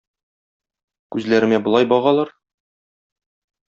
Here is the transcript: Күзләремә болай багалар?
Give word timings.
Күзләремә 1.17 1.61
болай 1.69 1.91
багалар? 1.95 2.35